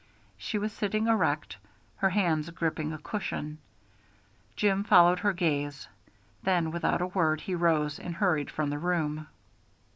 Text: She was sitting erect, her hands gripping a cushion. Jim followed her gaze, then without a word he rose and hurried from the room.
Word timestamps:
She 0.35 0.57
was 0.57 0.73
sitting 0.73 1.05
erect, 1.05 1.57
her 1.97 2.09
hands 2.09 2.49
gripping 2.49 2.91
a 2.91 2.97
cushion. 2.97 3.59
Jim 4.55 4.83
followed 4.83 5.19
her 5.19 5.31
gaze, 5.31 5.87
then 6.41 6.71
without 6.71 7.03
a 7.03 7.13
word 7.13 7.41
he 7.41 7.53
rose 7.53 7.99
and 7.99 8.15
hurried 8.15 8.49
from 8.49 8.71
the 8.71 8.79
room. 8.79 9.27